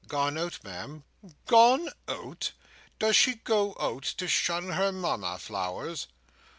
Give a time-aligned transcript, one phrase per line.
[0.07, 1.03] "Gone out, Ma'am."
[1.45, 2.53] "Gone out!
[2.97, 6.07] Does she go out to shun her Mama, Flowers?"